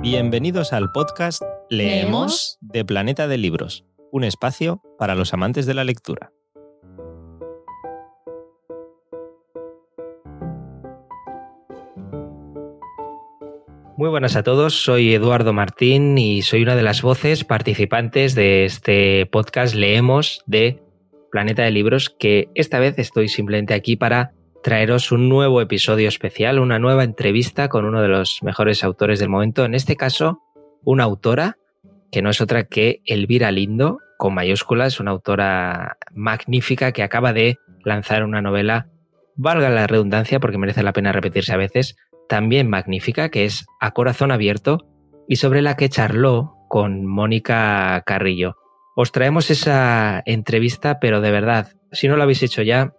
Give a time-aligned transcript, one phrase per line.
[0.00, 5.82] Bienvenidos al podcast Leemos de Planeta de Libros, un espacio para los amantes de la
[5.82, 6.30] lectura.
[13.96, 18.66] Muy buenas a todos, soy Eduardo Martín y soy una de las voces participantes de
[18.66, 20.80] este podcast Leemos de
[21.32, 26.58] Planeta de Libros, que esta vez estoy simplemente aquí para traeros un nuevo episodio especial,
[26.58, 30.40] una nueva entrevista con uno de los mejores autores del momento, en este caso
[30.84, 31.56] una autora
[32.10, 37.58] que no es otra que Elvira Lindo, con mayúsculas, una autora magnífica que acaba de
[37.84, 38.88] lanzar una novela,
[39.36, 41.96] valga la redundancia porque merece la pena repetirse a veces,
[42.28, 44.86] también magnífica, que es A Corazón Abierto,
[45.28, 48.56] y sobre la que charló con Mónica Carrillo.
[48.96, 52.94] Os traemos esa entrevista, pero de verdad, si no lo habéis hecho ya,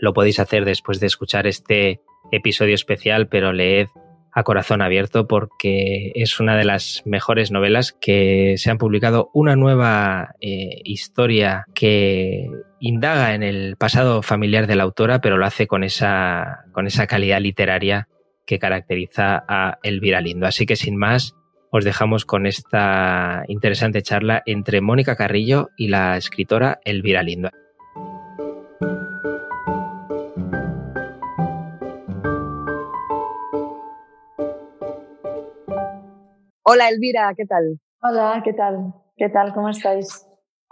[0.00, 2.00] lo podéis hacer después de escuchar este
[2.32, 3.88] episodio especial, pero leed
[4.32, 9.56] a corazón abierto porque es una de las mejores novelas que se han publicado una
[9.56, 12.46] nueva eh, historia que
[12.78, 17.06] indaga en el pasado familiar de la autora, pero lo hace con esa, con esa
[17.06, 18.08] calidad literaria
[18.46, 20.46] que caracteriza a Elvira Lindo.
[20.46, 21.34] Así que sin más,
[21.70, 27.50] os dejamos con esta interesante charla entre Mónica Carrillo y la escritora Elvira Lindo.
[36.70, 37.80] Hola Elvira, ¿qué tal?
[38.02, 38.92] Hola, ¿qué tal?
[39.16, 39.54] ¿Qué tal?
[39.54, 40.26] ¿Cómo estáis?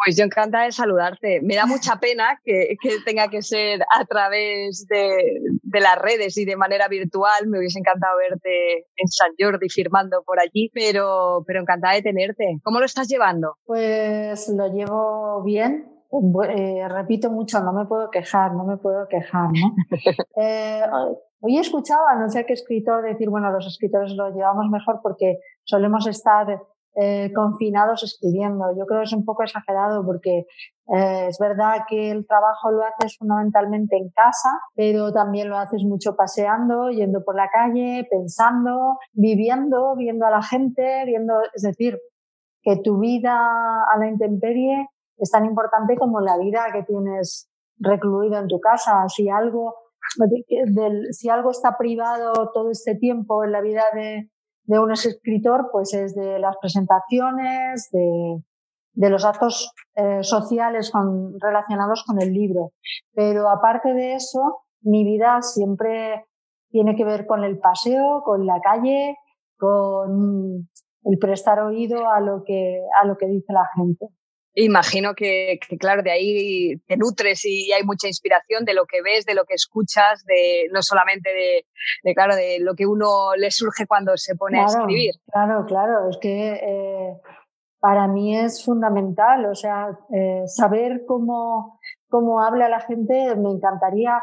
[0.04, 1.40] Pues yo encantada de saludarte.
[1.40, 5.40] Me da mucha pena que, tenga que ser a través de,
[5.80, 7.46] las redes y de manera virtual.
[7.46, 12.60] Me hubiese encantado verte en San Jordi firmando por allí, pero, pero encantada de tenerte.
[12.62, 13.56] ¿Cómo lo estás llevando?
[13.64, 15.96] Pues lo llevo bien.
[16.50, 19.48] Eh, repito mucho, no me puedo quejar, no me puedo quejar.
[19.50, 19.74] ¿no?
[20.42, 20.82] eh,
[21.40, 26.06] Hoy escuchaba, no sé qué escritor, decir, bueno, los escritores lo llevamos mejor porque solemos
[26.06, 26.60] estar
[26.98, 28.74] eh, confinados escribiendo.
[28.76, 30.46] Yo creo que es un poco exagerado porque
[30.94, 35.84] eh, es verdad que el trabajo lo haces fundamentalmente en casa, pero también lo haces
[35.84, 41.98] mucho paseando, yendo por la calle, pensando, viviendo, viendo a la gente, viendo, es decir,
[42.62, 44.88] que tu vida a la intemperie
[45.18, 49.04] es tan importante como la vida que tienes recluido en tu casa.
[49.08, 49.74] Si algo
[51.12, 54.28] si algo está privado todo este tiempo en la vida de,
[54.78, 60.90] un escritor, pues es de las presentaciones, de, los actos eh, sociales
[61.40, 62.72] relacionados con el libro.
[63.14, 66.24] Pero aparte de eso, mi vida siempre
[66.70, 69.16] tiene que ver con el paseo, con la calle,
[69.58, 70.68] con
[71.04, 74.06] el prestar oído a lo que, a lo que dice la gente.
[74.58, 79.26] Imagino que, claro, de ahí te nutres y hay mucha inspiración de lo que ves,
[79.26, 81.28] de lo que escuchas, de no solamente
[82.02, 85.14] de, claro, de lo que uno le surge cuando se pone a escribir.
[85.30, 87.20] Claro, claro, es que eh,
[87.80, 91.78] para mí es fundamental, o sea, eh, saber cómo,
[92.08, 94.22] cómo habla la gente, me encantaría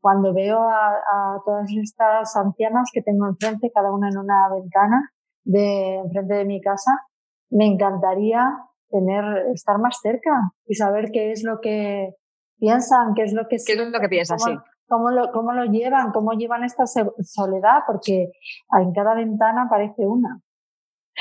[0.00, 5.10] cuando veo a, a, todas estas ancianas que tengo enfrente, cada una en una ventana
[5.42, 6.92] de enfrente de mi casa,
[7.50, 8.48] me encantaría
[8.92, 12.14] tener, estar más cerca y saber qué es lo que
[12.58, 14.58] piensan, qué es lo que, ¿Qué es lo que piensan, cómo, sí.
[14.86, 18.30] Cómo lo, cómo lo llevan, cómo llevan esta soledad, porque
[18.78, 20.40] en cada ventana aparece una.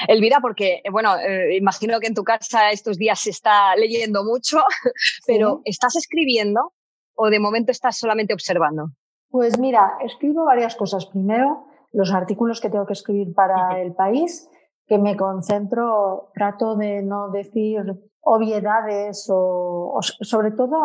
[0.08, 4.58] Elvira, porque, bueno, eh, imagino que en tu casa estos días se está leyendo mucho,
[5.28, 6.74] pero ¿estás escribiendo
[7.16, 8.90] o de momento estás solamente observando?
[9.30, 11.06] Pues mira, escribo varias cosas.
[11.06, 14.50] Primero, los artículos que tengo que escribir para el país
[14.92, 17.80] que me concentro, trato de no decir
[18.20, 20.76] obviedades o, sobre todo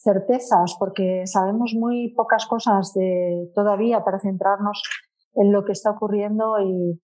[0.00, 4.84] certezas, porque sabemos muy pocas cosas de todavía para centrarnos
[5.34, 7.02] en lo que está ocurriendo y,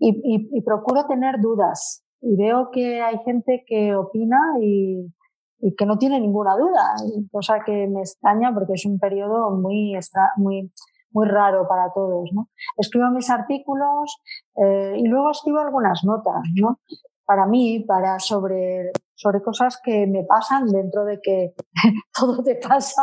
[0.00, 2.04] y, y, procuro tener dudas.
[2.20, 5.14] Y veo que hay gente que opina y,
[5.60, 6.96] y que no tiene ninguna duda,
[7.30, 9.96] cosa que me extraña porque es un periodo muy,
[10.38, 10.72] muy
[11.10, 12.30] muy raro para todos.
[12.32, 12.48] ¿no?
[12.76, 14.20] Escribo mis artículos
[14.56, 16.80] eh, y luego escribo algunas notas, ¿no?
[17.24, 21.54] Para mí, para sobre, sobre cosas que me pasan dentro de que
[22.18, 23.02] todo te pasa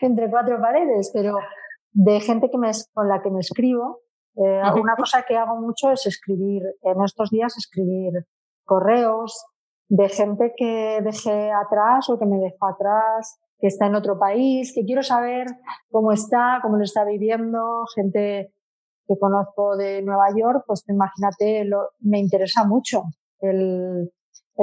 [0.00, 1.36] entre cuatro paredes, pero
[1.92, 4.00] de gente que me, con la que me escribo.
[4.34, 8.26] Eh, una cosa que hago mucho es escribir, en estos días escribir
[8.64, 9.46] correos
[9.88, 14.72] de gente que dejé atrás o que me dejó atrás, que está en otro país,
[14.74, 15.46] que quiero saber
[15.88, 18.52] cómo está, cómo lo está viviendo, gente
[19.06, 23.04] que conozco de Nueva York, pues imagínate, lo, me interesa mucho
[23.38, 24.10] el,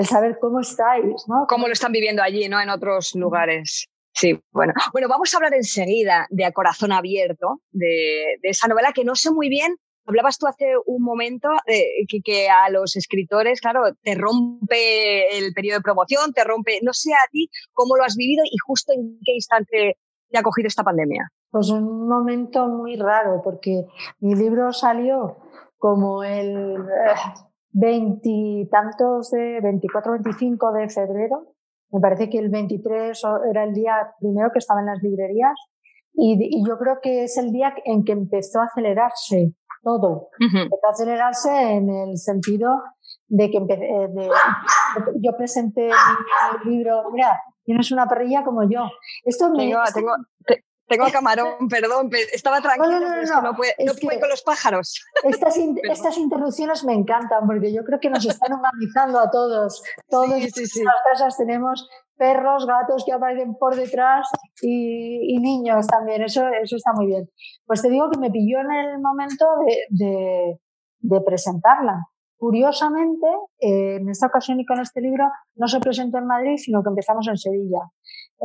[0.04, 1.46] saber cómo estáis, ¿no?
[1.48, 2.60] Cómo lo están viviendo allí, ¿no?
[2.60, 3.88] En otros lugares.
[4.14, 4.74] Sí, bueno.
[4.92, 9.32] Bueno, vamos a hablar enseguida de A Corazón Abierto, de esa novela que no sé
[9.32, 9.78] muy bien
[10.10, 15.54] hablabas tú hace un momento eh, que, que, a los escritores, claro, te rompe el
[15.54, 18.92] periodo de promoción, te rompe, no sé a ti cómo lo has vivido y justo
[18.94, 19.98] en qué instante
[20.30, 21.30] te ha cogido esta pandemia.
[21.52, 23.86] Pues un momento muy raro, porque
[24.20, 25.38] mi libro salió
[25.78, 27.16] como el eh,
[27.72, 31.56] veintitantos de 24, 25 de febrero.
[31.92, 33.20] Me parece que el 23
[33.50, 35.56] era el día primero que estaba en las librerías
[36.14, 39.54] y, yo creo que es el día en que empezó a acelerarse
[39.84, 40.30] todo.
[40.40, 42.82] Empezó a acelerarse en el sentido
[43.28, 44.30] de que eh,
[45.22, 45.90] yo presenté
[46.66, 48.90] mi libro, mira, tienes una perrilla como yo.
[49.24, 50.16] Esto me, tengo,
[50.90, 55.06] tengo camarón, perdón, estaba tranquilo, no, no, no, no, puede, con los pájaros.
[55.24, 59.82] Estas, estas, interrupciones me encantan porque yo creo que nos están humanizando a todos.
[60.10, 61.88] Todos sí, sí, en las casas tenemos
[62.20, 64.30] perros, gatos que aparecen por detrás
[64.62, 66.22] y, niños también.
[66.22, 67.30] Eso, eso está muy bien.
[67.66, 69.46] Pues te digo que me pilló en el momento
[69.90, 70.60] de,
[71.00, 72.04] de presentarla.
[72.38, 73.28] Curiosamente,
[73.60, 76.90] eh, en esta ocasión y con este libro no se presentó en Madrid, sino que
[76.90, 77.82] empezamos en Sevilla.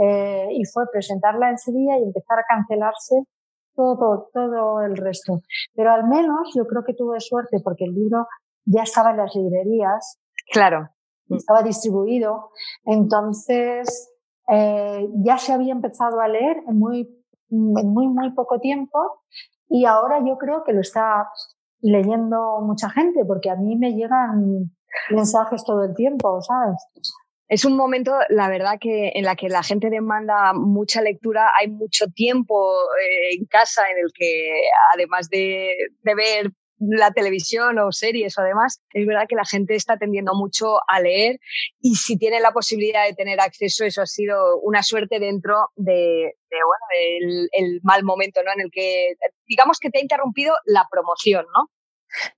[0.03, 3.23] Eh, y fue presentarla en Sevilla y empezar a cancelarse
[3.77, 5.43] todo, todo el resto.
[5.75, 8.27] Pero al menos yo creo que tuve suerte porque el libro
[8.65, 10.19] ya estaba en las librerías.
[10.53, 10.88] Claro.
[11.31, 12.50] Estaba distribuido.
[12.85, 14.11] Entonces,
[14.49, 17.09] eh, ya se había empezado a leer en muy,
[17.50, 19.23] en muy, muy poco tiempo
[19.69, 21.29] y ahora yo creo que lo está
[21.81, 24.71] leyendo mucha gente porque a mí me llegan
[25.11, 26.76] mensajes todo el tiempo, ¿sabes?
[27.49, 31.53] es un momento, la verdad, que en la que la gente demanda mucha lectura.
[31.59, 34.62] Hay mucho tiempo eh, en casa en el que,
[34.94, 39.97] además de, ver la televisión o series o demás, es verdad que la gente está
[39.97, 41.38] tendiendo mucho a leer
[41.81, 46.35] y si tiene la posibilidad de tener acceso, eso ha sido una suerte dentro de,
[46.50, 48.53] bueno, el mal momento, ¿no?
[48.53, 49.15] En el que,
[49.47, 51.71] digamos que te ha interrumpido la promoción, ¿no?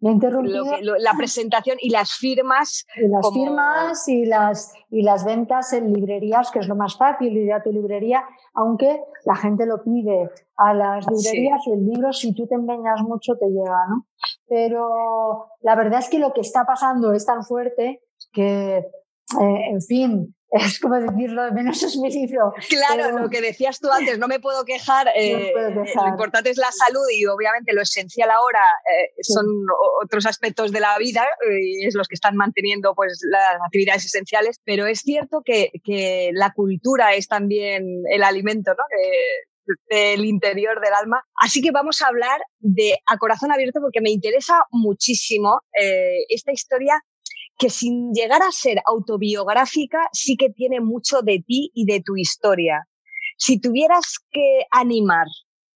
[0.01, 0.65] Me interrumpido.
[0.99, 2.87] la presentación y las firmas.
[2.97, 7.37] Y las firmas y las, y las ventas en librerías, que es lo más fácil,
[7.37, 8.25] ir a tu librería,
[8.55, 13.03] aunque la gente lo pide a las librerías y el libro, si tú te empeñas
[13.03, 14.07] mucho, te llega, ¿no?
[14.49, 18.03] Pero la verdad es que lo que está pasando es tan fuerte
[18.33, 22.53] que, eh, en fin, es como decirlo, menos es mi libro.
[22.69, 25.09] Claro, lo que decías tú antes, no me puedo quejar.
[25.15, 29.47] Eh, lo importante es la salud y obviamente lo esencial ahora eh, son
[30.03, 34.61] otros aspectos de la vida y es los que están manteniendo pues las actividades esenciales.
[34.65, 38.85] Pero es cierto que, que la cultura es también el alimento, ¿no?
[39.91, 41.25] del interior del alma.
[41.35, 46.53] Así que vamos a hablar de A Corazón Abierto porque me interesa muchísimo eh, esta
[46.53, 47.03] historia
[47.59, 52.17] que sin llegar a ser autobiográfica, sí que tiene mucho de ti y de tu
[52.17, 52.87] historia.
[53.39, 55.27] Si tuvieras que animar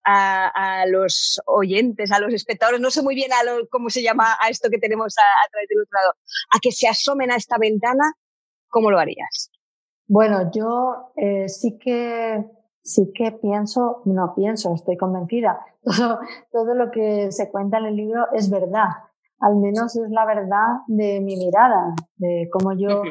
[0.04, 3.30] a, los oyentes, a los espectadores, no sé muy bien
[3.70, 5.98] cómo se llama a esto que tenemos a, través del otro
[6.54, 8.14] a que se asomen a esta ventana,
[8.68, 9.50] ¿cómo lo harías?
[10.06, 12.44] Bueno, yo eh, sí que
[12.82, 15.60] sí que pienso, no pienso, estoy convencida.
[15.82, 16.18] Todo,
[16.52, 18.88] todo lo que se cuenta en el libro es verdad
[19.40, 23.02] al menos es la verdad de mi mirada, de cómo yo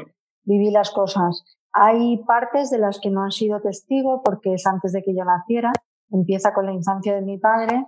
[0.44, 1.44] viví las cosas.
[1.74, 5.24] Hay partes de las que no han sido testigo porque es antes de que yo
[5.24, 5.72] naciera,
[6.12, 7.86] empieza con la infancia de mi padre,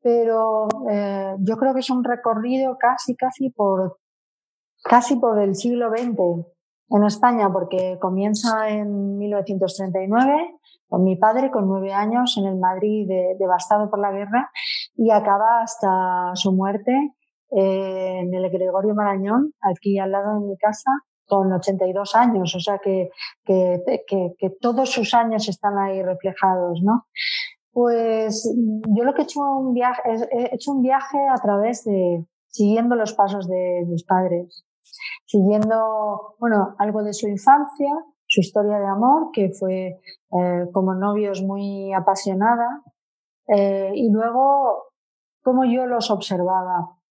[0.00, 3.98] pero eh, yo creo que es un recorrido casi, casi por,
[4.84, 6.46] casi por el siglo XX
[6.90, 10.58] en España, porque comienza en 1939
[10.88, 13.08] con mi padre con nueve años en el Madrid
[13.38, 14.50] devastado por la guerra
[14.94, 17.14] y acaba hasta su muerte
[17.54, 20.90] en el Gregorio Marañón, aquí al lado de mi casa,
[21.26, 23.08] con 82 años, o sea que,
[23.44, 27.06] que, todos sus años están ahí reflejados, ¿no?
[27.72, 28.54] Pues
[28.88, 32.96] yo lo que he hecho un viaje, he hecho un viaje a través de, siguiendo
[32.96, 34.64] los pasos de mis padres,
[35.24, 37.90] siguiendo, bueno, algo de su infancia,
[38.26, 40.00] su historia de amor, que fue
[40.38, 42.82] eh, como novios muy apasionada,
[43.48, 44.84] eh, y luego
[45.42, 47.01] cómo yo los observaba.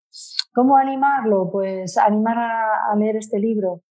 [0.53, 1.50] ¿Cómo animarlo?
[1.51, 3.82] Pues animar a, leer este libro.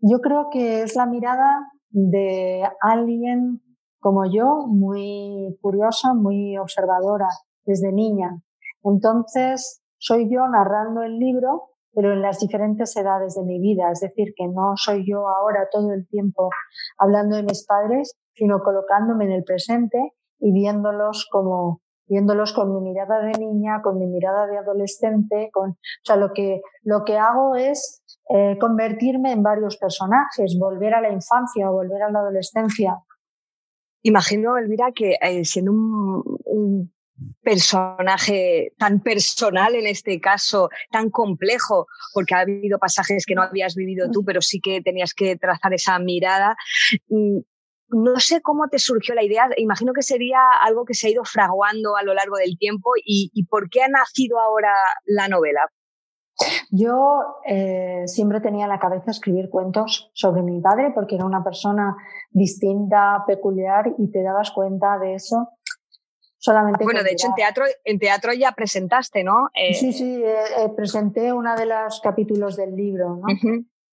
[0.00, 3.62] Yo creo que es la mirada de alguien
[4.00, 7.28] como yo, muy curiosa, muy observadora
[7.64, 8.42] desde niña.
[8.82, 13.90] Entonces, soy yo narrando el libro, pero en las diferentes edades de mi vida.
[13.90, 16.50] Es decir, que no soy yo ahora todo el tiempo
[16.98, 22.80] hablando de mis padres, sino colocándome en el presente y viéndolos como viéndolos con mi
[22.80, 27.16] mirada de niña, con mi mirada de adolescente, con, o sea, lo que, lo que
[27.16, 32.98] hago es eh, convertirme en varios personajes, volver a la infancia volver a la adolescencia.
[34.02, 36.92] Imagino, Elvira, que eh, siendo un,
[37.42, 43.76] personaje tan personal en este caso, tan complejo, porque ha habido pasajes que no habías
[43.76, 46.56] vivido tú, pero sí que tenías que trazar esa mirada.
[47.88, 51.24] No sé cómo te surgió la idea, imagino que sería algo que se ha ido
[51.24, 54.72] fraguando a lo largo del tiempo y, por qué ha nacido ahora
[55.04, 55.60] la novela.
[56.70, 61.44] Yo eh, siempre tenía en la cabeza escribir cuentos sobre mi padre porque era una
[61.44, 61.94] persona
[62.30, 65.50] distinta, peculiar y te dabas cuenta de eso
[66.44, 66.84] solamente.
[66.84, 69.48] Bueno, de hecho en teatro, en teatro ya presentaste, ¿no?
[69.54, 73.26] Eh, sí, sí, eh, presenté una de los capítulos del libro, ¿no?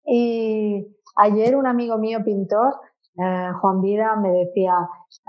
[0.05, 2.73] Y ayer un amigo mío pintor
[3.21, 4.73] eh, Juan Vida me decía,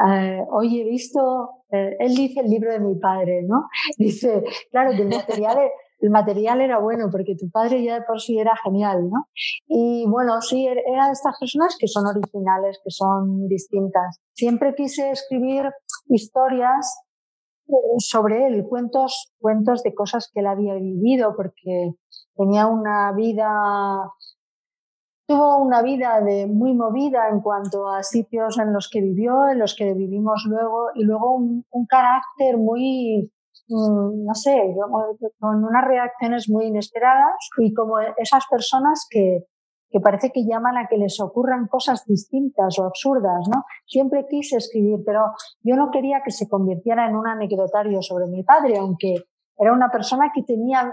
[0.08, 3.68] eh, oye, he visto, eh, él dice el libro de mi padre, ¿no?
[3.98, 5.08] Dice, claro, que el
[5.42, 5.58] material,
[6.00, 9.26] el material era bueno porque tu padre ya de por sí era genial, ¿no?
[9.66, 14.20] Y bueno, sí, er, era de estas personas que son originales, que son distintas.
[14.32, 15.70] Siempre quise escribir
[16.08, 17.04] historias
[17.98, 21.92] sobre él, cuentos, cuentos de cosas que él había vivido, porque
[22.36, 23.48] tenía una vida
[25.26, 29.58] Tuvo una vida de muy movida en cuanto a sitios en los que vivió, en
[29.58, 33.30] los que vivimos luego, y luego un, carácter muy,
[33.68, 34.74] mm, no sé,
[35.38, 39.46] con unas reacciones muy inesperadas y como esas personas que,
[39.92, 43.64] que parece que llaman a que les ocurran cosas distintas o absurdas, ¿no?
[43.86, 45.26] Siempre quise escribir, pero
[45.62, 49.14] yo no quería que se convirtiera en un anecdotario sobre mi padre, aunque
[49.56, 50.92] era una persona que tenía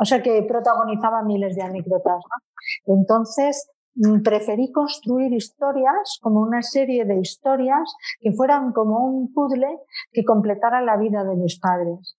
[0.00, 2.16] o sea que protagonizaba miles de anécdotas.
[2.16, 2.96] ¿no?
[2.96, 9.78] Entonces, mm, preferí construir historias como una serie de historias que fueran como un puzzle
[10.10, 12.16] que completara la vida de mis padres.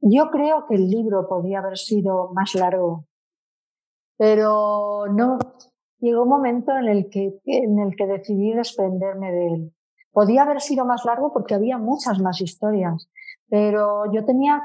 [0.00, 3.06] Yo creo que el libro podía haber sido más largo,
[4.18, 5.38] pero no.
[6.00, 9.74] Llegó un momento en el que, en el que decidí desprenderme de él.
[10.12, 13.10] Podía haber sido más largo porque había muchas más historias,
[13.48, 14.62] pero yo tenía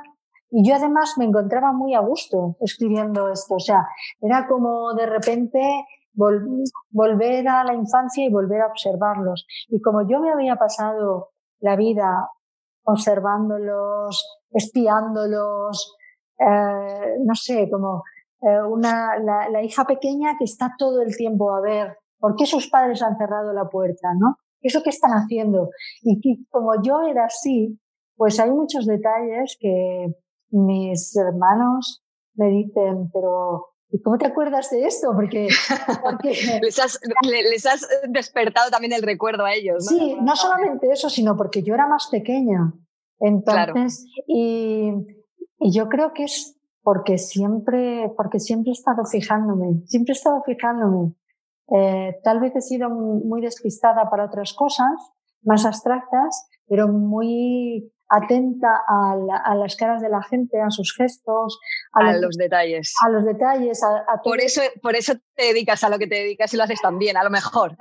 [0.55, 3.55] y yo además me encontraba muy a gusto escribiendo esto.
[3.55, 3.87] O sea,
[4.21, 5.59] era como de repente
[6.13, 9.47] volver a la infancia y volver a observarlos.
[9.69, 12.29] Y como yo me había pasado la vida
[12.83, 15.95] observándolos, espiándolos,
[16.37, 18.03] eh, no sé, como
[18.41, 22.69] eh, una, la, hija pequeña que está todo el tiempo a ver por qué sus
[22.69, 24.35] padres han cerrado la puerta, ¿no?
[24.61, 25.69] ¿Eso que están haciendo?
[26.03, 27.79] Y, y como yo era así,
[28.15, 30.13] pues hay muchos detalles que,
[30.53, 32.03] mis hermanos
[32.35, 35.11] me dicen, pero ¿y cómo te acuerdas de esto?
[35.13, 35.47] Porque,
[36.61, 39.85] les, has, les, has, despertado también el recuerdo a ellos.
[39.91, 39.97] ¿no?
[39.97, 42.73] Sí, no solamente eso, sino porque yo era más pequeña.
[43.19, 44.91] Entonces, y,
[45.59, 50.43] y yo creo que es porque siempre, porque siempre he estado fijándome, siempre he estado
[50.43, 51.13] fijándome.
[51.69, 54.91] Eh, tal vez he sido muy despistada para otras cosas
[55.41, 61.59] más abstractas, pero muy atenta a, las caras de la gente, a sus gestos,
[61.93, 62.93] a, los detalles.
[63.05, 66.53] A los detalles, a, Por eso, por eso te dedicas a lo que te dedicas
[66.53, 67.75] y lo haces tan bien, a lo mejor.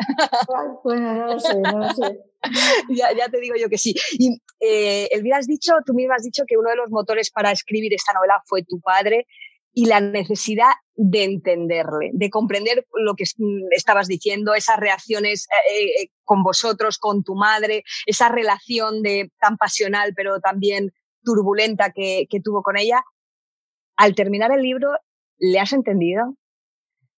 [0.85, 2.21] Bueno, no lo sé, no lo sé.
[2.91, 3.95] ya, ya, te digo yo que sí.
[4.19, 7.53] Y eh, Elvira, has dicho, tú misma has dicho que uno de los motores para
[7.53, 9.27] escribir esta novela fue tu padre
[9.73, 13.25] y la necesidad de entenderle, de comprender lo que
[13.71, 19.57] estabas diciendo, esas reacciones eh, eh, con vosotros, con tu madre, esa relación de tan
[19.57, 20.93] pasional pero también
[21.25, 23.03] turbulenta que tuvo con ella.
[23.97, 24.91] Al terminar el libro,
[25.39, 26.35] ¿le has entendido?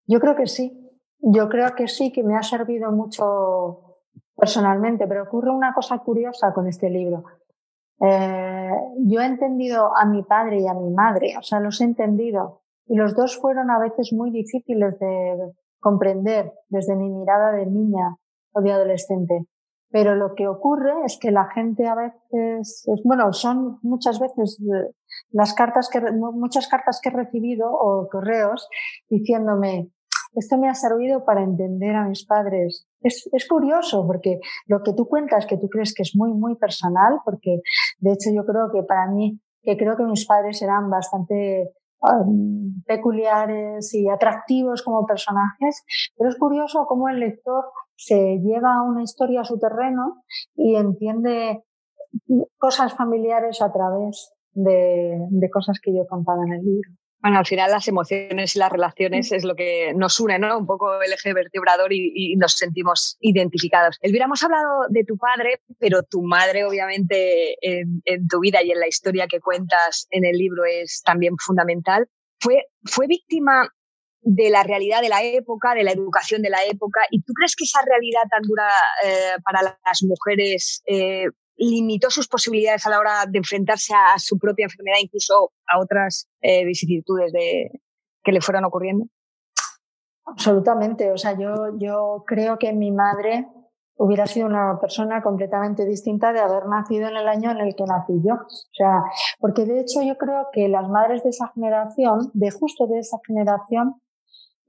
[0.05, 0.83] Yo creo que sí.
[1.19, 4.01] Yo creo que sí, que me ha servido mucho
[4.35, 7.23] personalmente, pero ocurre una cosa curiosa con este libro.
[8.01, 8.71] Eh,
[9.05, 12.61] yo he entendido a mi padre y a mi madre, o sea, los he entendido.
[12.87, 18.17] Y los dos fueron a veces muy difíciles de comprender desde mi mirada de niña
[18.53, 19.45] o de adolescente.
[19.93, 24.91] Pero lo que ocurre es que la gente a veces, bueno, son muchas veces eh,
[25.29, 28.67] las cartas que, muchas cartas que he recibido o correos
[29.07, 29.91] diciéndome,
[30.35, 32.87] esto me ha servido para entender a mis padres.
[33.01, 36.55] Es, es, curioso porque lo que tú cuentas, que tú crees que es muy, muy
[36.55, 37.61] personal, porque
[37.99, 42.81] de hecho yo creo que para mí, que creo que mis padres eran bastante um,
[42.85, 45.83] peculiares y atractivos como personajes,
[46.17, 50.23] pero es curioso cómo el lector se lleva una historia a su terreno
[50.55, 51.63] y entiende
[52.57, 56.89] cosas familiares a través de, de cosas que yo contaba en el libro.
[57.23, 60.57] Bueno, al final las emociones y las relaciones es lo que nos une, ¿no?
[60.57, 63.97] Un poco el eje vertebrador y, nos sentimos identificados.
[64.01, 68.79] Elvira, hemos hablado de tu padre, pero tu madre, obviamente, en, tu vida y en
[68.81, 72.09] la historia que cuentas en el libro es también fundamental.
[72.41, 73.69] Fue, fue víctima
[74.19, 77.55] de la realidad de la época, de la educación de la época, y tú crees
[77.55, 78.67] que esa realidad tan dura
[79.05, 84.37] eh, para las mujeres eh, limitó sus posibilidades a la hora de enfrentarse a su
[84.37, 87.71] propia enfermedad, incluso a otras eh, vicisitudes de,
[88.23, 89.05] que le fueran ocurriendo?
[90.25, 91.11] Absolutamente.
[91.11, 93.47] O sea, yo, yo creo que mi madre
[93.95, 97.83] hubiera sido una persona completamente distinta de haber nacido en el año en el que
[97.83, 98.35] nací yo.
[98.35, 99.03] O sea,
[99.39, 103.17] porque de hecho yo creo que las madres de esa generación, de justo de esa
[103.27, 104.01] generación,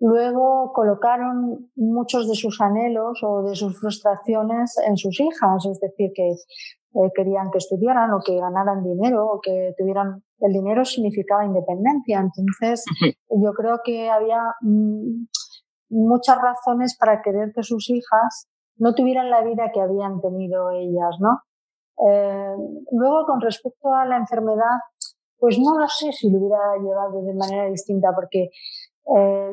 [0.00, 6.10] luego colocaron muchos de sus anhelos o de sus frustraciones en sus hijas, es decir,
[6.14, 11.44] que eh, querían que estudiaran o que ganaran dinero o que tuvieran el dinero significaba
[11.44, 12.20] independencia.
[12.20, 12.84] Entonces,
[13.30, 15.26] yo creo que había mm,
[15.90, 21.16] muchas razones para querer que sus hijas no tuvieran la vida que habían tenido ellas,
[21.20, 21.40] ¿no?
[22.08, 22.56] Eh,
[22.90, 24.78] luego, con respecto a la enfermedad,
[25.38, 28.50] pues no lo sé si lo hubiera llevado de manera distinta, porque
[29.16, 29.52] eh,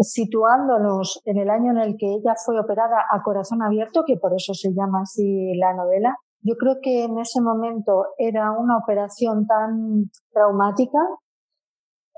[0.00, 4.34] situándonos en el año en el que ella fue operada a corazón abierto, que por
[4.34, 9.46] eso se llama así la novela, yo creo que en ese momento era una operación
[9.46, 10.98] tan traumática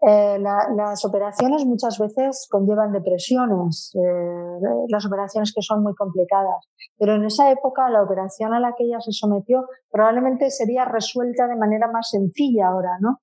[0.02, 6.68] eh, las operaciones muchas veces conllevan depresiones, eh, las operaciones que son muy complicadas,
[6.98, 11.48] pero en esa época la operación a la que ella se sometió probablemente sería resuelta
[11.48, 13.20] de manera más sencilla ahora, ¿no?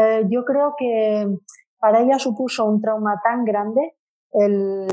[0.00, 1.26] Eh, yo creo que
[1.78, 3.94] para ella supuso un trauma tan grande
[4.32, 4.86] el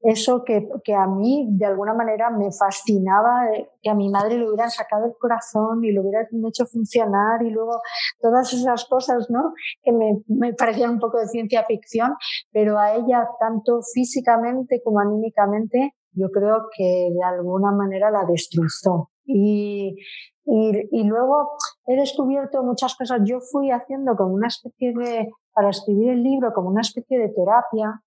[0.00, 4.38] eso que, que, a mí de alguna manera me fascinaba, eh, que a mi madre
[4.38, 7.80] le hubieran sacado el corazón y lo hubieran hecho funcionar y luego
[8.20, 9.52] todas esas cosas, ¿no?
[9.82, 12.14] Que me, me parecían un poco de ciencia ficción,
[12.52, 19.10] pero a ella tanto físicamente como anímicamente yo creo que de alguna manera la destrozó.
[19.24, 19.96] Y,
[20.44, 21.56] y, y luego
[21.86, 23.20] he descubierto muchas cosas.
[23.24, 27.30] Yo fui haciendo como una especie de, para escribir el libro, como una especie de
[27.30, 28.02] terapia,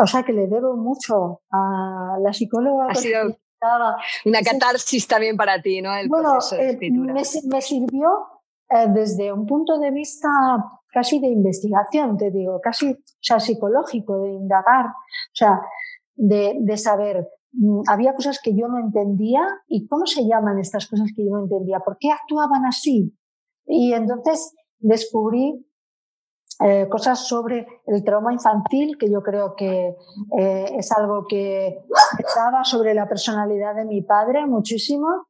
[0.00, 2.86] o sea que le debo mucho a la psicóloga.
[2.88, 3.36] Ha sido
[4.24, 5.92] una catarsis también para ti, ¿no?
[5.92, 7.14] El bueno, proceso de eh, escritura.
[7.14, 8.08] me, me, sirvió
[8.70, 10.28] eh, desde un punto de vista
[10.92, 15.60] casi de investigación, te digo, casi, o sea, psicológico, de indagar, o sea,
[16.14, 20.86] de, de saber, mm, había cosas que yo no entendía y cómo se llaman estas
[20.86, 23.12] cosas que yo no entendía, por qué actuaban así.
[23.66, 25.66] Y entonces descubrí
[26.64, 29.94] eh, cosas sobre el trauma infantil, que yo creo que
[30.38, 31.84] eh, es algo que
[32.18, 35.26] estaba sobre la personalidad de mi padre muchísimo.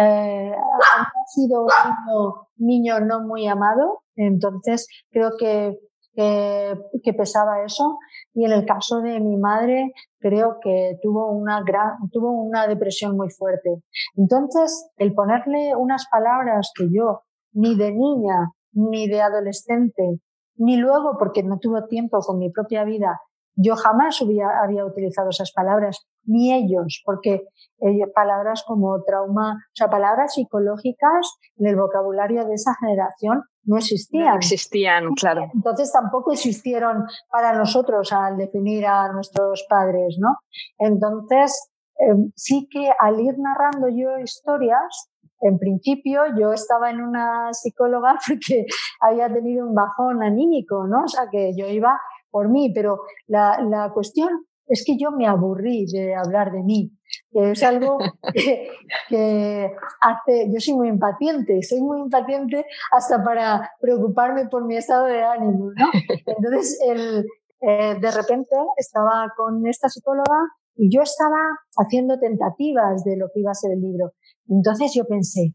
[0.00, 5.76] Eh, ha sido un niño, no muy amado, entonces creo que,
[6.14, 7.98] que, que, pesaba eso.
[8.32, 13.16] Y en el caso de mi madre, creo que tuvo una gran, tuvo una depresión
[13.16, 13.82] muy fuerte.
[14.14, 20.20] Entonces, el ponerle unas palabras que yo ni de niña ni de adolescente
[20.60, 23.20] ni luego porque no tuvo tiempo con mi propia vida.
[23.56, 27.48] Yo jamás había utilizado esas palabras, ni ellos, porque
[27.80, 33.76] eh, palabras como trauma, o sea, palabras psicológicas en el vocabulario de esa generación no
[33.76, 34.34] existían.
[34.34, 35.50] No existían, claro.
[35.54, 40.36] Entonces tampoco existieron para nosotros al definir a nuestros padres, ¿no?
[40.78, 45.10] Entonces, eh, sí que al ir narrando yo historias,
[45.40, 48.66] en principio yo estaba en una psicóloga porque
[49.00, 51.04] había tenido un bajón anímico, ¿no?
[51.04, 52.00] O sea, que yo iba
[52.30, 54.28] por mí, pero la, la cuestión
[54.66, 56.92] es que yo me aburrí de hablar de mí,
[57.32, 57.98] que es algo
[58.32, 58.68] que,
[59.08, 65.06] que, hace, yo soy muy impaciente, soy muy impaciente hasta para preocuparme por mi estado
[65.06, 65.90] de ánimo, ¿no?
[66.24, 67.26] Entonces, el,
[67.62, 70.38] eh, de repente estaba con esta psicóloga
[70.76, 71.36] y yo estaba
[71.76, 74.12] haciendo tentativas de lo que iba a ser el libro.
[74.50, 75.54] Entonces yo pensé,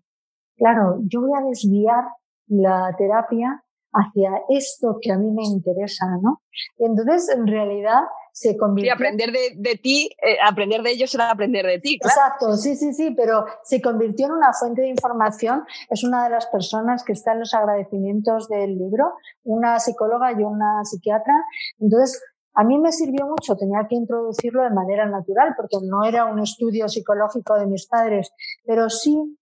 [0.57, 2.05] claro, yo voy a desviar
[2.47, 6.41] la terapia hacia esto que a mí me interesa, ¿no?
[6.77, 8.01] Y entonces, en realidad,
[8.33, 8.91] se convirtió...
[8.91, 12.13] Sí, aprender de, de ti, eh, aprender de ellos era aprender de ti, claro.
[12.13, 15.63] Exacto, sí, sí, sí, pero se convirtió en una fuente de información.
[15.89, 20.43] Es una de las personas que está en los agradecimientos del libro, una psicóloga y
[20.43, 21.33] una psiquiatra.
[21.79, 22.21] Entonces,
[22.55, 26.39] a mí me sirvió mucho, tenía que introducirlo de manera natural, porque no era un
[26.39, 28.31] estudio psicológico de mis padres,
[28.65, 29.37] pero sí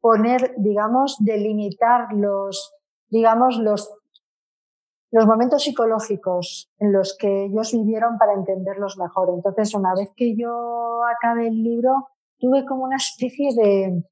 [0.00, 2.72] poner, digamos, delimitar los,
[3.08, 3.92] digamos, los,
[5.10, 9.30] los momentos psicológicos en los que ellos vivieron para entenderlos mejor.
[9.34, 14.04] Entonces, una vez que yo acabé el libro, tuve como una especie de,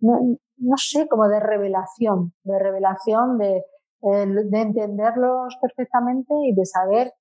[0.00, 3.64] no, no sé, como de revelación, de revelación de,
[4.02, 7.12] eh, de entenderlos perfectamente y de saber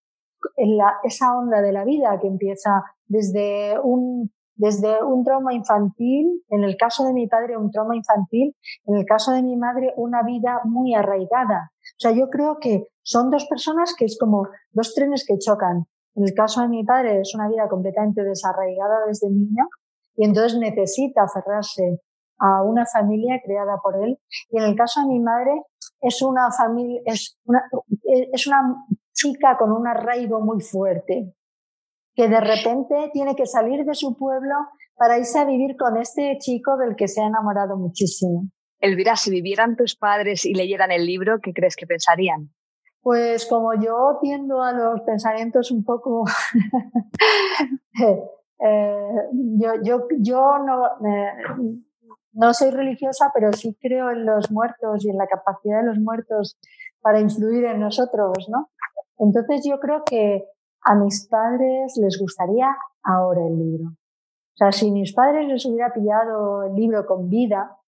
[0.57, 6.63] la, esa onda de la vida que empieza desde un, desde un trauma infantil, en
[6.63, 10.21] el caso de mi padre un trauma infantil, en el caso de mi madre una
[10.23, 11.71] vida muy arraigada.
[11.73, 15.85] O sea, yo creo que son dos personas que es como dos trenes que chocan.
[16.15, 19.67] En el caso de mi padre es una vida completamente desarraigada desde niño
[20.15, 22.01] y entonces necesita aferrarse
[22.39, 24.19] a una familia creada por él.
[24.49, 25.51] Y en el caso de mi madre,
[26.01, 27.63] es una familia, es una,
[28.33, 28.75] es una
[29.19, 31.33] chica con un arraigo muy fuerte,
[32.15, 34.55] que de repente tiene que salir de su pueblo
[34.95, 38.49] para irse a vivir con este chico del que se ha enamorado muchísimo.
[38.79, 42.49] Elvira, si vivieran tus padres y leyeran el libro, ¿qué crees que pensarían?
[43.01, 46.25] Pues como yo tiendo a los pensamientos un poco...
[48.01, 49.11] eh,
[49.57, 51.31] yo, yo, yo no, eh,
[52.33, 55.99] no soy religiosa, pero sí creo en los muertos y en la capacidad de los
[55.99, 56.57] muertos
[57.01, 58.69] para influir en nosotros, ¿no?
[59.19, 60.45] Entonces yo creo que
[60.81, 63.89] a mis padres les gustaría ahora el libro.
[63.89, 67.79] O sea, si mis padres les hubiera pillado el libro con vida,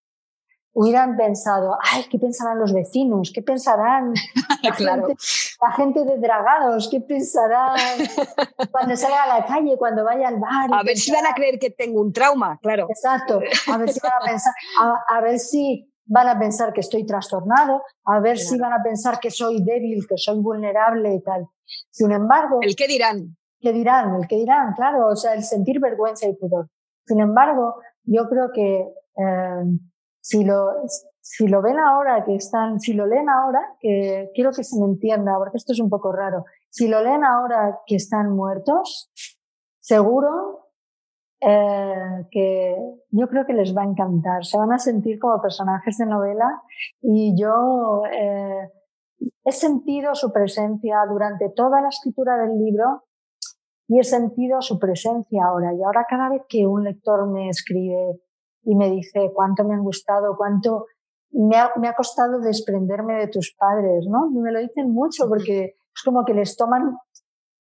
[0.74, 3.32] hubieran pensado, ay, ¿qué pensarán los vecinos?
[3.34, 4.14] ¿Qué pensarán
[4.64, 5.16] la, gente,
[5.62, 6.88] la gente de Dragados?
[6.90, 7.78] ¿Qué pensarán
[8.72, 10.70] cuando salga a la calle, cuando vaya al bar?
[10.72, 12.88] A ver si van a creer que tengo un trauma, claro.
[12.90, 13.42] Exacto,
[13.72, 14.54] a ver si van a pensar,
[15.10, 19.20] a, ver si van a pensar que estoy trastornado, a ver si van a pensar
[19.20, 21.48] que soy débil, que soy vulnerable y tal.
[21.90, 22.60] Sin embargo...
[22.62, 23.38] ¿El qué dirán?
[23.60, 24.16] ¿Qué dirán?
[24.16, 26.70] El qué dirán, claro, o sea, el sentir vergüenza y pudor.
[27.06, 28.94] Sin embargo, yo creo que...
[29.18, 29.64] Eh,
[30.22, 30.70] si lo,
[31.20, 34.86] si lo ven ahora, que están, si lo leen ahora, que quiero que se me
[34.86, 36.46] entienda, porque esto es un poco raro.
[36.70, 39.12] Si lo leen ahora que están muertos,
[39.80, 40.61] seguro
[41.42, 42.76] eh, que
[43.10, 44.46] yo creo que les va a encantar.
[44.46, 46.62] Se van a sentir como personajes de novela
[47.02, 48.70] y yo eh,
[49.44, 53.04] he sentido su presencia durante toda la escritura del libro
[53.88, 55.74] y he sentido su presencia ahora.
[55.74, 58.22] Y ahora cada vez que un lector me escribe
[58.64, 60.86] y me dice cuánto me han gustado, cuánto
[61.32, 64.30] me ha, me ha costado desprenderme de tus padres, ¿no?
[64.30, 66.96] Me lo dicen mucho porque es como que les toman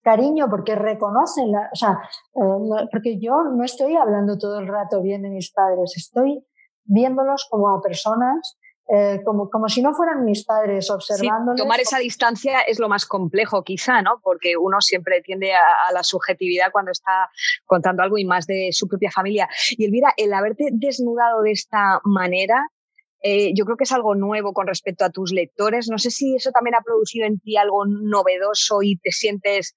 [0.02, 2.00] cariño porque reconocen la, o sea,
[2.36, 6.46] eh, porque yo no estoy hablando todo el rato bien de mis padres, estoy
[6.86, 8.58] viéndolos como a personas
[8.94, 11.62] eh, como, como si no fueran mis padres observándolos.
[11.62, 14.20] tomar esa distancia es lo más complejo quizá, ¿no?
[14.22, 17.30] Porque uno siempre tiende a, la subjetividad cuando está
[17.66, 19.48] contando algo y más de su propia familia.
[19.78, 22.68] Y Elvira, el haberte desnudado de esta manera,
[23.22, 25.90] eh, yo creo que es algo nuevo con respecto a tus lectores.
[25.90, 29.76] No sé si eso también ha producido en ti algo novedoso y te sientes,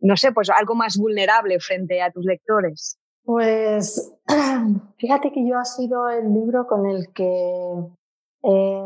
[0.00, 2.98] no sé, pues algo más vulnerable frente a tus lectores.
[3.24, 4.12] Pues
[4.98, 7.24] fíjate que yo ha sido el libro con el que
[8.44, 8.84] eh,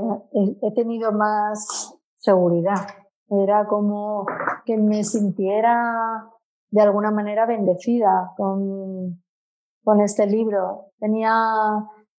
[0.63, 2.87] he tenido más seguridad.
[3.29, 4.27] Era como
[4.65, 6.29] que me sintiera
[6.71, 9.23] de alguna manera bendecida con,
[9.83, 10.93] con este libro.
[11.01, 11.33] Tenía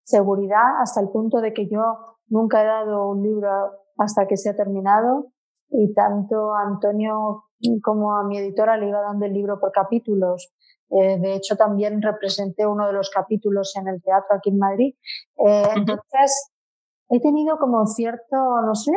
[0.08, 1.82] seguridad hasta el punto de que yo
[2.30, 3.50] nunca he dado un libro
[3.98, 5.34] hasta que se ha terminado
[5.70, 7.43] y tanto a Antonio
[7.84, 10.54] como a mi editora le iba dando el libro por capítulos.
[10.89, 14.96] Eh, de hecho, también representé uno de los capítulos en el teatro aquí en Madrid.
[15.46, 16.52] Eh, entonces,
[17.10, 18.93] he tenido como cierto, no sé,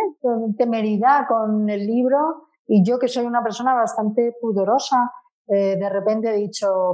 [0.57, 5.11] temeridad con el libro y yo que soy una persona bastante pudorosa,
[5.49, 6.92] eh, de repente he dicho,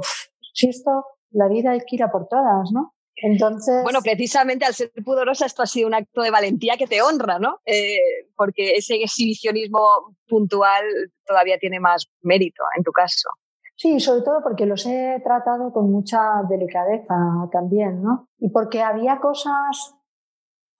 [0.53, 2.93] si esto, la vida hay que ir a por todas, ¿no?
[3.17, 3.81] Entonces.
[3.83, 7.39] Bueno, precisamente al ser pudorosa, esto ha sido un acto de valentía que te honra,
[7.39, 7.59] ¿no?
[7.65, 7.97] Eh,
[8.35, 10.83] porque ese exhibicionismo puntual
[11.25, 13.29] todavía tiene más mérito en tu caso.
[13.75, 17.15] Sí, sobre todo porque los he tratado con mucha delicadeza
[17.51, 18.27] también, ¿no?
[18.39, 19.97] Y porque había cosas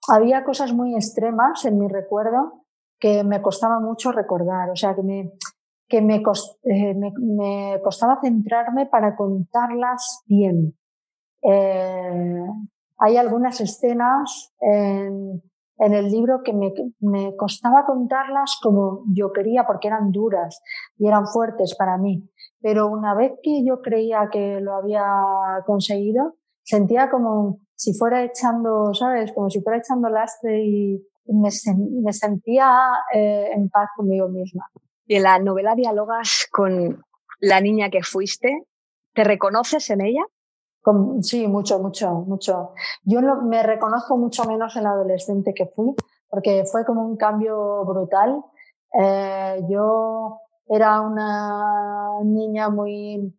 [0.08, 2.64] había cosas muy extremas en mi recuerdo
[2.98, 5.32] que me costaba mucho recordar, o sea, que me,
[5.88, 6.22] que me,
[6.64, 10.77] eh, me, costaba centrarme para contarlas bien.
[11.42, 12.46] Eh,
[12.98, 15.42] hay algunas escenas en,
[15.78, 20.60] el libro que me, costaba contarlas como yo quería porque eran duras
[20.96, 22.28] y eran fuertes para mí.
[22.60, 25.04] Pero una vez que yo creía que lo había
[25.66, 29.32] conseguido, sentía como si fuera echando, ¿sabes?
[29.32, 31.50] Como si fuera echando lastre y me,
[32.02, 34.68] me sentía eh, en paz conmigo misma.
[35.06, 37.04] Y en la novela dialogas con
[37.38, 38.64] la niña que fuiste.
[39.14, 40.24] ¿Te reconoces en ella?
[41.22, 42.72] Sí, mucho, mucho, mucho.
[43.04, 45.94] Yo me reconozco mucho menos en la adolescente que fui,
[46.28, 48.42] porque fue como un cambio brutal.
[48.92, 53.34] Eh, yo era una niña muy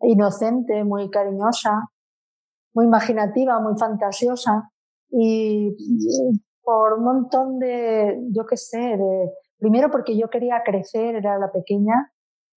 [0.00, 1.90] inocente, muy cariñosa,
[2.74, 4.70] muy imaginativa, muy fantasiosa
[5.10, 5.74] y
[6.62, 11.52] por un montón de, yo qué sé, de, primero porque yo quería crecer, era la
[11.52, 12.12] pequeña,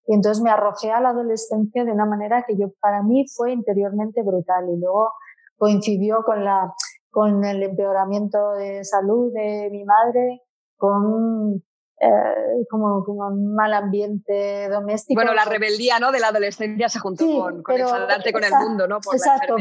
[0.08, 3.52] y entonces me arrojé a la adolescencia de una manera que yo, para mí fue
[3.52, 5.12] interiormente brutal y luego
[5.58, 6.74] coincidió con la,
[7.12, 10.44] con el empeoramiento de salud de mi madre,
[10.78, 11.62] con
[12.00, 15.18] eh, como, como un mal ambiente doméstico.
[15.18, 16.12] Bueno, la rebeldía ¿no?
[16.12, 18.98] de la adolescencia se juntó con, con enfadarte con el mundo, ¿no?
[18.98, 19.56] exacto,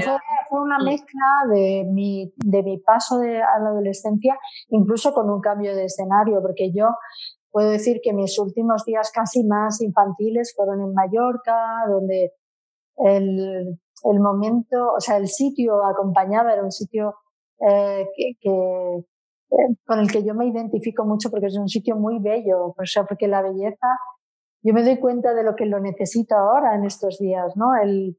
[0.49, 0.85] fue, una mm.
[0.85, 5.87] mezcla de mi, de mi paso de, a la adolescencia, incluso con un cambio de
[5.87, 6.91] escenario, porque yo
[7.57, 11.57] puedo decir que mis últimos días casi más infantiles fueron en Mallorca,
[11.89, 12.35] donde
[12.99, 17.15] el, el momento, o sea, el sitio acompañaba, era un sitio
[17.67, 21.97] eh, que, que eh, con el que yo me identifico mucho porque es un sitio
[21.97, 23.89] muy bello, o sea, porque la belleza,
[24.63, 27.75] yo me doy cuenta de lo que lo necesito ahora en estos días, ¿no?
[27.83, 28.19] El,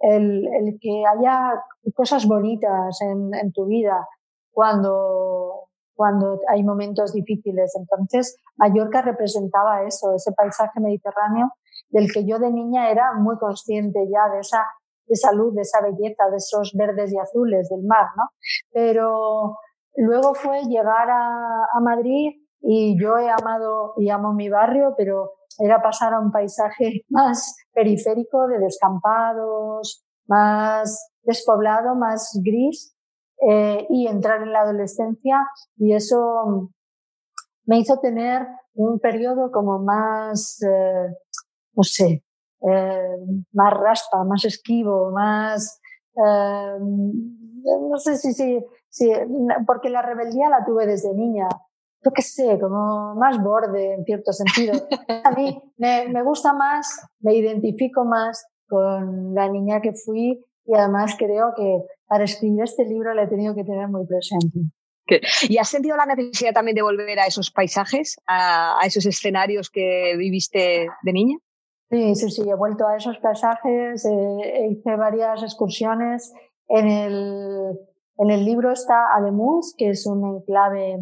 [0.00, 1.62] el, el que haya
[1.94, 4.08] cosas bonitas en, en tu vida
[4.50, 5.27] cuando,
[5.98, 7.74] cuando hay momentos difíciles.
[7.76, 11.50] Entonces, Mallorca representaba eso, ese paisaje mediterráneo
[11.90, 14.64] del que yo de niña era muy consciente ya de esa
[15.06, 18.24] de salud, de esa belleza, de esos verdes y azules del mar, ¿no?
[18.70, 19.56] Pero
[19.96, 25.82] luego fue llegar a Madrid y yo he amado y amo mi barrio, pero era
[25.82, 32.94] pasar a un paisaje más periférico de descampados, más despoblado, más gris,
[33.40, 35.46] eh, y entrar en la adolescencia
[35.76, 36.70] y eso
[37.66, 41.14] me hizo tener un periodo como más, eh,
[41.74, 42.24] no sé,
[42.68, 43.16] eh,
[43.52, 45.80] más raspa, más esquivo, más...
[46.16, 49.12] Eh, no sé si, si, si,
[49.66, 51.48] porque la rebeldía la tuve desde niña.
[52.02, 54.74] Yo qué sé, como más borde en cierto sentido.
[55.24, 56.88] A mí me, me gusta más,
[57.20, 62.84] me identifico más con la niña que fui y además creo que para escribir este
[62.84, 64.60] libro le he tenido que tener muy presente.
[65.48, 69.70] ¿Y has sentido la necesidad también de volver a esos paisajes, a, a esos escenarios
[69.70, 71.38] que viviste de niña?
[71.90, 76.34] Sí, sí, sí, he vuelto a esos paisajes, eh, hice varias excursiones.
[76.68, 77.78] En el,
[78.18, 80.98] en el libro está Alemuz, que es un enclave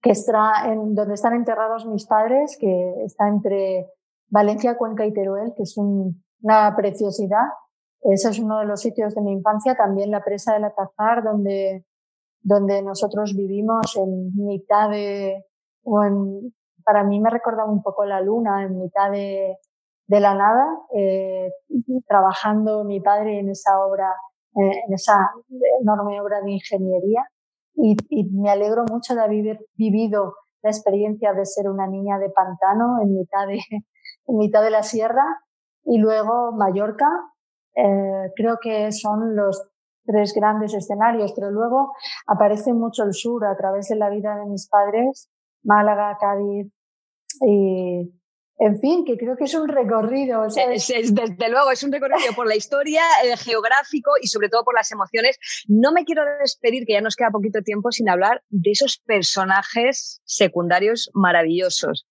[0.00, 3.88] que está en, donde están enterrados mis padres, que está entre
[4.28, 7.46] Valencia, Cuenca y Teruel, que es una preciosidad.
[8.02, 11.84] Ese es uno de los sitios de mi infancia, también la presa del Atazar, donde,
[12.40, 15.44] donde nosotros vivimos en mitad de,
[15.84, 16.52] o en,
[16.84, 19.56] para mí me recordaba un poco la luna en mitad de,
[20.06, 21.50] de la nada, eh,
[22.06, 24.12] trabajando mi padre en esa obra,
[24.56, 25.30] eh, en esa
[25.80, 27.24] enorme obra de ingeniería.
[27.74, 32.28] Y, y, me alegro mucho de haber vivido la experiencia de ser una niña de
[32.30, 33.60] pantano en mitad de,
[34.26, 35.24] en mitad de la sierra.
[35.84, 37.08] Y luego Mallorca,
[37.74, 39.68] eh, creo que son los
[40.04, 41.92] tres grandes escenarios, pero luego
[42.26, 45.30] aparece mucho el sur a través de la vida de mis padres
[45.64, 46.72] Málaga, Cádiz,
[47.40, 48.12] y,
[48.58, 50.42] en fin, que creo que es un recorrido.
[50.42, 54.92] desde luego, es un recorrido por la historia, el geográfico y sobre todo por las
[54.92, 55.38] emociones.
[55.66, 60.20] No me quiero despedir, que ya nos queda poquito tiempo, sin hablar de esos personajes
[60.24, 62.06] secundarios maravillosos.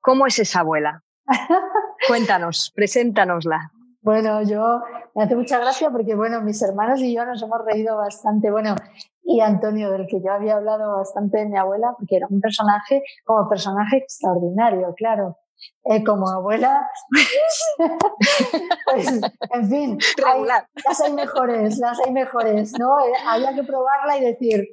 [0.00, 1.02] ¿Cómo es esa abuela?
[2.08, 3.72] Cuéntanos, preséntanosla.
[4.06, 4.82] Bueno, yo
[5.16, 8.52] me hace mucha gracia porque, bueno, mis hermanos y yo nos hemos reído bastante.
[8.52, 8.76] Bueno,
[9.24, 13.02] y Antonio, del que yo había hablado bastante de mi abuela, porque era un personaje,
[13.24, 15.38] como personaje extraordinario, claro.
[15.82, 16.88] Eh, como abuela,
[18.84, 19.08] pues,
[19.50, 19.98] en fin,
[20.84, 23.00] las hay mejores, las hay mejores, ¿no?
[23.00, 24.68] Eh, había que probarla y decir,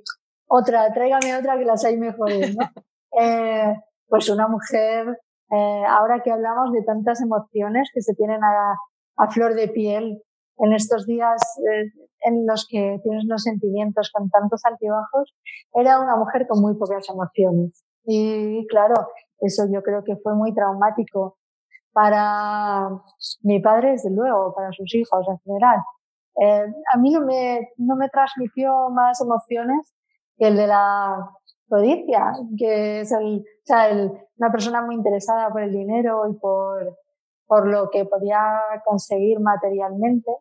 [0.46, 2.69] otra, tráigame otra que las hay mejores, ¿no?
[3.19, 3.74] Eh,
[4.08, 5.19] pues una mujer,
[5.88, 8.76] ahora que hablamos de tantas emociones que se tienen a,
[9.17, 10.21] a flor de piel
[10.58, 11.91] en estos días eh,
[12.26, 15.36] en los que tienes los sentimientos con tantos altibajos,
[15.73, 17.84] era una mujer con muy pocas emociones.
[18.06, 18.95] Y claro,
[19.39, 21.38] eso yo creo que fue muy traumático
[21.91, 22.89] para
[23.41, 25.80] mi padre, desde luego, para sus hijos en general.
[26.41, 29.93] Eh, a mí no me, no me transmitió más emociones
[30.38, 31.30] que el de la
[31.69, 36.34] codicia, que es el, o sea, el, una persona muy interesada por el dinero y
[36.39, 36.97] por,
[37.46, 40.32] por lo que podía conseguir materialmente.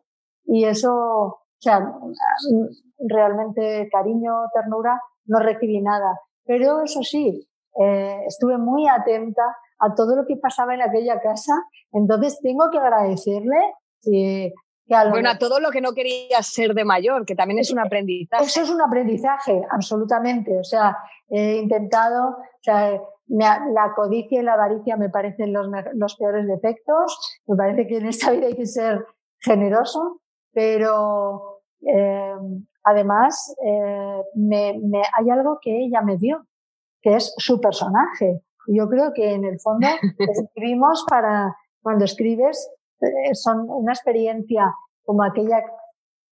[0.45, 1.93] Y eso, o sea,
[2.99, 6.19] realmente cariño, ternura, no recibí nada.
[6.45, 7.47] Pero eso sí,
[7.79, 11.53] eh, estuve muy atenta a todo lo que pasaba en aquella casa.
[11.91, 13.57] Entonces tengo que agradecerle
[14.01, 14.53] que
[15.11, 18.43] bueno, a todo lo que no quería ser de mayor, que también es un aprendizaje.
[18.43, 20.57] Eso es un aprendizaje, absolutamente.
[20.59, 20.97] O sea,
[21.33, 27.39] he intentado, o sea, la codicia y la avaricia me parecen los, los peores defectos.
[27.47, 29.05] Me parece que en esta vida hay que ser
[29.39, 30.21] generoso,
[30.53, 32.35] pero eh,
[32.83, 36.45] además eh, me, me, hay algo que ella me dio,
[37.01, 38.43] que es su personaje.
[38.67, 39.87] Yo creo que en el fondo
[40.19, 45.63] escribimos para, cuando escribes, eh, son una experiencia como aquella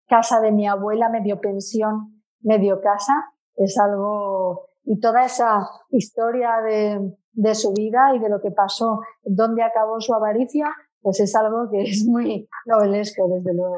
[0.08, 3.14] casa de mi abuela, medio pensión, medio casa,
[3.56, 7.00] es algo y toda esa historia de,
[7.34, 10.68] de su vida y de lo que pasó, dónde acabó su avaricia,
[11.02, 13.76] pues es algo que es muy novelesco, desde luego.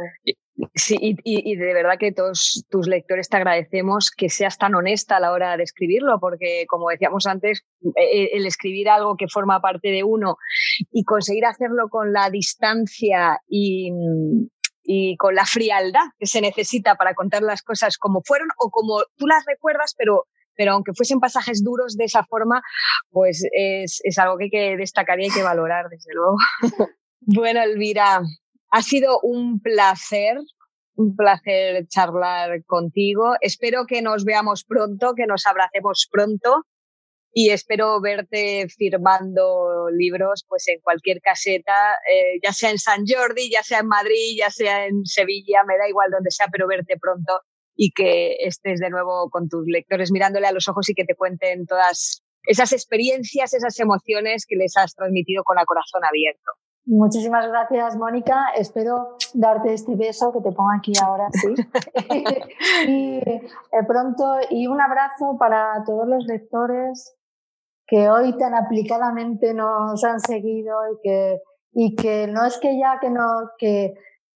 [0.76, 5.18] Sí, y, y, de verdad que todos tus lectores te agradecemos que seas tan honesta
[5.18, 7.63] a la hora de escribirlo, porque como decíamos antes,
[7.96, 10.38] e, e, el escribir algo que forma parte de uno
[10.92, 13.92] y conseguir hacerlo con la distancia y,
[14.84, 19.02] y con la frialdad que se necesita para contar las cosas como fueron o como
[19.18, 22.62] tú las recuerdas, pero pero aunque fuesen pasajes duros de esa forma,
[23.10, 26.38] pues es, algo que que destacar y que valorar, desde luego.
[27.22, 28.22] bueno, Elvira,
[28.72, 30.38] ha sido un placer,
[30.96, 33.36] un placer charlar contigo.
[33.42, 36.66] Espero que nos veamos pronto, que nos abracemos pronto
[37.36, 43.50] y espero verte firmando libros pues en cualquier caseta, eh, ya sea en San Jordi,
[43.50, 46.96] ya sea en Madrid, ya sea en Sevilla, me da igual donde sea, pero verte
[47.00, 47.42] pronto
[47.76, 51.16] y que estés de nuevo con tus lectores mirándole a los ojos y que te
[51.16, 56.52] cuenten todas esas experiencias, esas emociones que les has transmitido con el corazón abierto.
[56.86, 58.48] Muchísimas gracias, Mónica.
[58.58, 61.54] Espero darte este beso que te pongo aquí ahora, sí.
[62.88, 63.42] y eh,
[63.88, 67.16] pronto, y un abrazo para todos los lectores
[67.88, 73.00] que hoy tan aplicadamente nos han seguido y que, y que no es que ya
[73.00, 73.94] que no, que,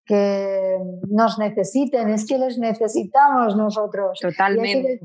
[0.08, 0.78] que
[1.10, 4.20] nos necesiten, es que les necesitamos nosotros.
[4.20, 5.00] Totalmente.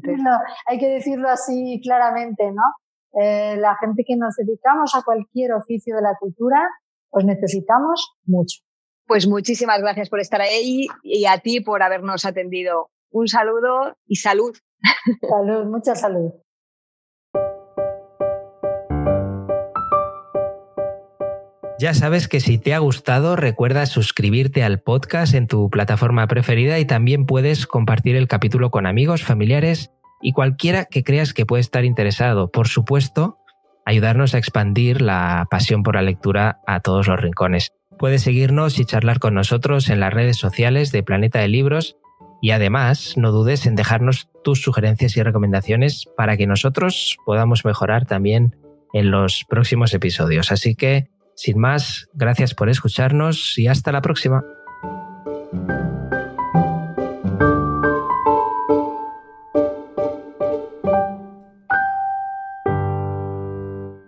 [0.67, 3.21] Hay que, decirlo, así claramente, ¿no?
[3.21, 6.67] Eh, la gente que nos dedicamos a cualquier oficio de la cultura
[7.11, 8.63] os necesitamos mucho.
[9.07, 12.91] Pues muchísimas gracias por estar ahí y a ti por habernos atendido.
[13.11, 14.57] Un saludo y salud.
[15.29, 16.33] Salud, mucha salud.
[21.83, 26.79] Ya sabes que si te ha gustado, recuerda suscribirte al podcast en tu plataforma preferida
[26.79, 29.91] y también puedes compartir el capítulo con amigos, familiares
[30.23, 32.53] y cualquiera que creas que puede estar interesado.
[32.53, 33.39] Por supuesto,
[33.85, 37.73] ayudarnos a expandir la pasión por la lectura a todos los rincones.
[37.99, 41.97] Puedes seguirnos y charlar con nosotros en las redes sociales de Planeta de Libros
[42.41, 48.07] y además no dudes en dejarnos tus sugerencias y recomendaciones para que nosotros podamos mejorar
[48.07, 48.55] también
[48.93, 50.53] en los próximos episodios.
[50.53, 54.45] Así que, sin más, gracias por escucharnos y hasta la próxima.